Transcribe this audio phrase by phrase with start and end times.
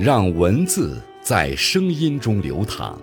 [0.00, 2.98] 让文字在声音中流淌，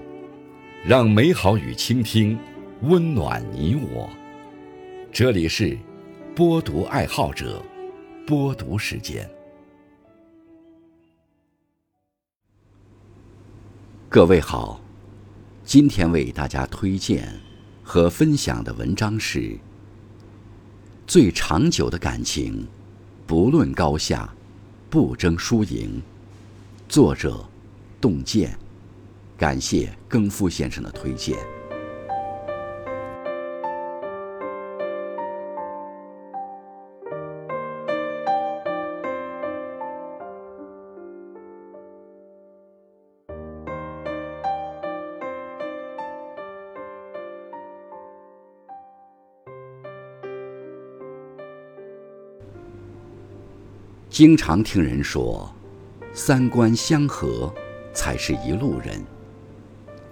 [0.84, 2.36] 让美好与倾听
[2.82, 4.10] 温暖你我。
[5.12, 5.78] 这里是
[6.36, 7.62] 播读爱好者
[8.26, 9.30] 播读时间。
[14.10, 14.82] 各位好，
[15.64, 17.32] 今天为大家推荐
[17.84, 19.40] 和分享的文章是
[21.06, 22.68] 《最长久的感情，
[23.28, 24.34] 不论高下，
[24.90, 26.02] 不争输赢》。
[26.90, 27.38] 作者：
[28.00, 28.58] 洞见，
[29.38, 31.38] 感谢更夫先生的推荐。
[54.10, 55.54] 经常听人说。
[56.20, 57.54] 三观相合，
[57.94, 59.00] 才是一路人。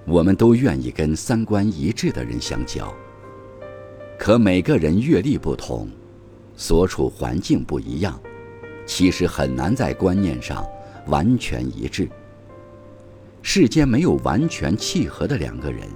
[0.06, 2.94] 我们都愿意跟三观一致的人相交。
[4.16, 5.90] 可每个人阅历不同，
[6.56, 8.22] 所处环境不一样，
[8.86, 10.64] 其实很难在观念上
[11.08, 12.08] 完全一致。
[13.42, 15.88] 世间没有完全契合的两个人，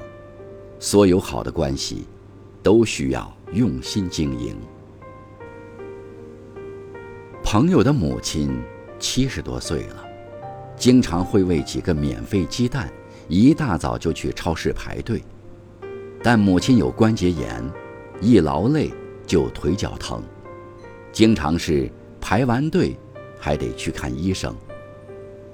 [0.80, 2.08] 所有好的关系，
[2.64, 4.58] 都需要用心经营。
[7.44, 8.60] 朋友的母亲。
[9.00, 10.06] 七十多岁了，
[10.76, 12.92] 经常会为几个免费鸡蛋，
[13.28, 15.24] 一大早就去超市排队。
[16.22, 17.64] 但母亲有关节炎，
[18.20, 18.92] 一劳累
[19.26, 20.22] 就腿脚疼，
[21.14, 22.98] 经常是排完队
[23.40, 24.54] 还得去看医生。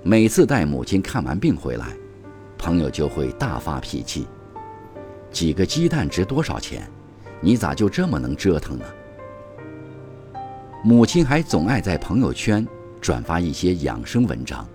[0.02, 1.96] 每次带母亲看完病回来，
[2.58, 4.28] 朋友就会大发脾气
[5.32, 6.90] ：“几个鸡蛋值多少钱？
[7.42, 8.86] 你咋就这么能折腾呢？”
[10.84, 12.68] 母亲还总爱在朋友圈。
[13.06, 14.68] 转发一些养生文章，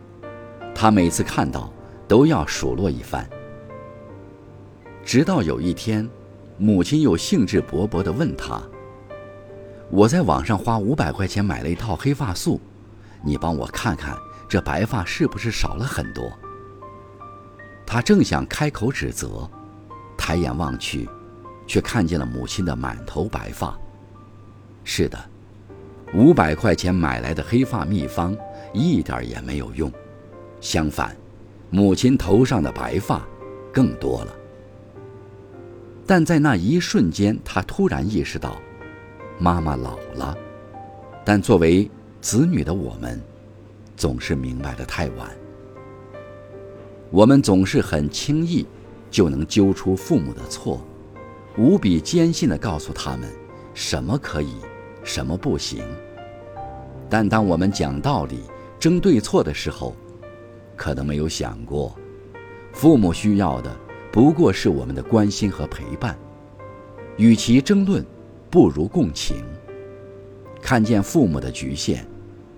[0.73, 1.69] 他每次看到
[2.07, 3.29] 都要数落一番。
[5.05, 6.09] 直到有一天，
[6.57, 8.63] 母亲又兴致勃勃地问他
[9.91, 12.61] ：“我在网上花五百块钱买了一套黑发素，
[13.25, 14.17] 你帮我看看，
[14.49, 16.33] 这白发是不是少了很多？”
[17.85, 19.51] 他正想开口指责，
[20.17, 21.09] 抬眼望去，
[21.67, 23.77] 却看见了母亲的满头白发。
[24.85, 25.30] 是的。
[26.13, 28.37] 五百块钱买来的黑发秘方
[28.73, 29.91] 一点也没有用，
[30.61, 31.17] 相反，
[31.71, 33.25] 母亲头上的白发
[33.73, 34.37] 更多了。
[36.05, 38.61] 但在那一瞬间，他突然意识到，
[39.39, 40.37] 妈妈老了。
[41.25, 41.89] 但作为
[42.21, 43.21] 子女的我们，
[43.97, 45.31] 总是明白的太晚。
[47.11, 48.67] 我们总是很轻易
[49.11, 50.85] 就能揪出父母的错，
[51.57, 53.29] 无比坚信的告诉他们
[53.75, 54.55] 什么可以。
[55.13, 55.83] 什么不行？
[57.09, 58.45] 但当我们讲道理、
[58.79, 59.97] 争对错的时候，
[60.77, 61.97] 可能没有想过，
[62.73, 63.77] 父母需要的
[64.13, 66.17] 不过是我们的关心和陪伴。
[67.17, 68.07] 与其争论，
[68.49, 69.39] 不如共情。
[70.63, 72.07] 看见父母的局限，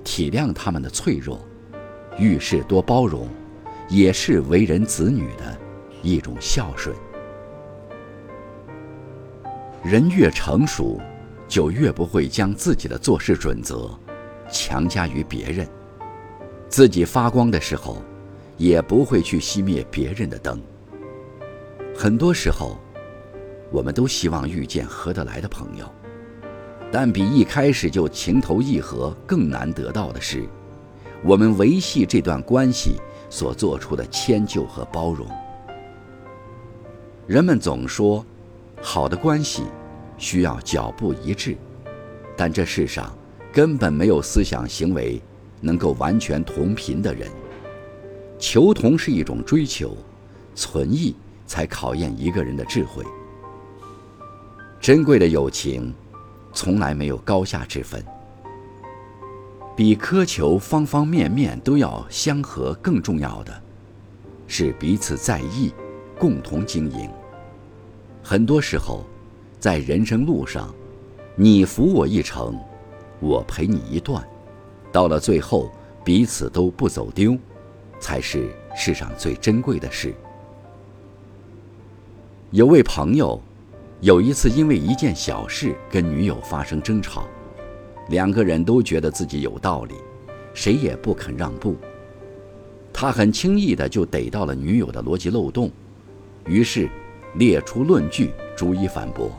[0.05, 1.41] 体谅他们的脆弱，
[2.19, 3.27] 遇事多包容，
[3.89, 5.59] 也是为人子女的
[6.03, 6.95] 一种孝顺。
[9.83, 11.01] 人越成熟。
[11.53, 13.91] 就越不会将自己的做事准则
[14.51, 15.69] 强加于别人，
[16.67, 18.03] 自己发光的时候，
[18.57, 20.59] 也不会去熄灭别人的灯。
[21.95, 22.79] 很多时候，
[23.71, 25.85] 我们都希望遇见合得来的朋友，
[26.91, 30.49] 但比一开始就情投意合更难得到的是，
[31.23, 32.97] 我们维系这段关系
[33.29, 35.29] 所做出的迁就和包容。
[37.27, 38.25] 人们总说，
[38.81, 39.65] 好的关系。
[40.19, 41.57] 需要脚步一致，
[42.37, 43.13] 但这世上
[43.53, 45.21] 根本没有思想行为
[45.61, 47.31] 能够完全同频的人。
[48.39, 49.97] 求同是一种追求，
[50.55, 51.15] 存异
[51.47, 53.05] 才考验一个人的智慧。
[54.81, 55.95] 珍贵的友情，
[56.53, 58.05] 从来没有高下之分。
[59.77, 63.63] 比苛求方方面面都要相合更重要的，
[64.47, 65.73] 是彼此在意，
[66.19, 67.09] 共同经营。
[68.23, 69.07] 很多时候。
[69.63, 70.75] 在人生路上，
[71.37, 72.59] 你扶我一程，
[73.21, 74.21] 我陪你一段，
[74.91, 75.71] 到了最后，
[76.03, 77.39] 彼此都不走丢，
[78.01, 80.13] 才是世上最珍贵的事。
[82.51, 83.41] 有位朋友，
[84.01, 87.29] 有一次因为一件小事跟女友发生争吵，
[88.09, 89.95] 两个人都觉得自己有道理，
[90.53, 91.77] 谁也不肯让步。
[92.93, 95.71] 他很轻易的就逮到了女友的逻辑漏洞，
[96.47, 96.89] 于是
[97.37, 99.31] 列出论据，逐一反驳。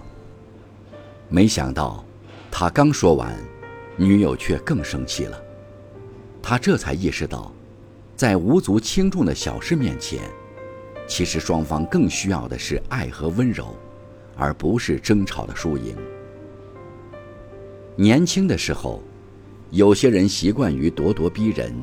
[1.34, 2.06] 没想到，
[2.52, 3.36] 他刚说完，
[3.98, 5.44] 女友却更生气了。
[6.44, 7.52] 他这才意识到，
[8.16, 10.22] 在无足轻重的小事面前，
[11.08, 13.76] 其实双方更需要的是爱和温柔，
[14.38, 15.98] 而不是争吵的输赢。
[17.96, 19.02] 年轻的时候，
[19.72, 21.74] 有些人习惯于咄咄逼人，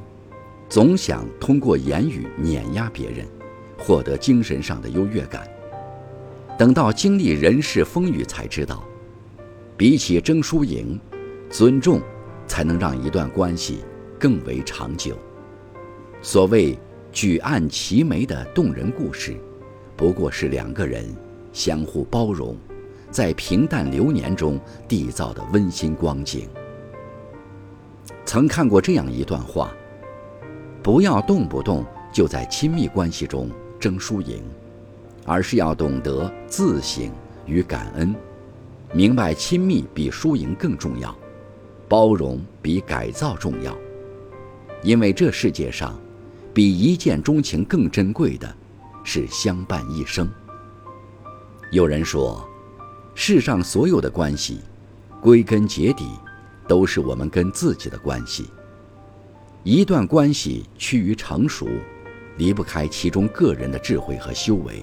[0.68, 3.26] 总想通过言语碾压别人，
[3.76, 5.44] 获得精神上的优越感。
[6.56, 8.84] 等到经历人世风雨，才知道，
[9.80, 11.00] 比起争输赢，
[11.48, 12.02] 尊重
[12.46, 13.78] 才能让一段关系
[14.18, 15.16] 更为长久。
[16.20, 16.78] 所谓
[17.10, 19.34] 举案齐眉的动人故事，
[19.96, 21.02] 不过是两个人
[21.50, 22.54] 相互包容。
[23.10, 26.46] 在平淡流年中缔造的温馨光景。
[28.26, 29.72] 曾看过这样一段话：
[30.82, 33.48] 不要动不动就在亲密关系中
[33.78, 34.42] 争输赢，
[35.24, 37.10] 而是要懂得自省
[37.46, 38.14] 与感恩，
[38.92, 41.16] 明白亲密比输赢更重要，
[41.88, 43.76] 包容比改造重要。
[44.82, 45.98] 因为这世界上，
[46.52, 48.54] 比一见钟情更珍贵的，
[49.04, 50.28] 是相伴一生。
[51.70, 52.46] 有人说。
[53.12, 54.60] 世上所有的关系，
[55.20, 56.06] 归根结底，
[56.66, 58.48] 都是我们跟自己的关系。
[59.62, 61.68] 一段关系趋于成熟，
[62.38, 64.82] 离不开其中个人的智慧和修为。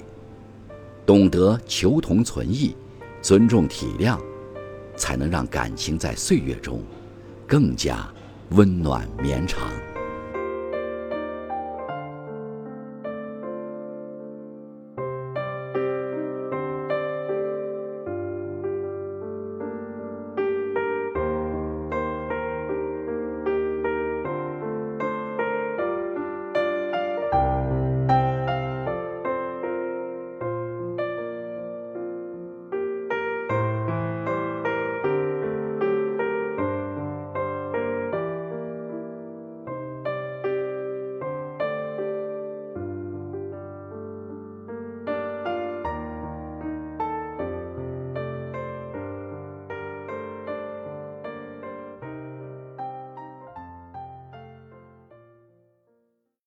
[1.04, 2.76] 懂得求同存异，
[3.22, 4.20] 尊重体谅，
[4.96, 6.84] 才能让感情在岁月中
[7.48, 8.08] 更加
[8.52, 9.70] 温暖绵长。